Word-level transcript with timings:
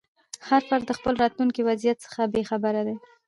هر 0.47 0.61
فرد 0.69 0.83
د 0.87 0.91
خپل 0.97 1.13
راتلونکي 1.23 1.61
وضعیت 1.69 1.97
څخه 2.05 2.21
بې 2.33 2.43
خبره 2.49 2.81
دی. 2.87 2.95